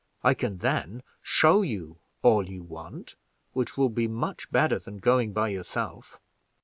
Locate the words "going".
4.97-5.31